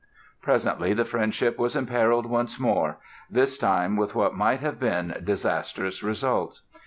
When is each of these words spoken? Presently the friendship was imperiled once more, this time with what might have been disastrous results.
Presently 0.41 0.95
the 0.95 1.05
friendship 1.05 1.59
was 1.59 1.75
imperiled 1.75 2.25
once 2.25 2.59
more, 2.59 2.97
this 3.29 3.55
time 3.59 3.95
with 3.95 4.15
what 4.15 4.33
might 4.33 4.61
have 4.61 4.79
been 4.79 5.15
disastrous 5.23 6.01
results. 6.01 6.63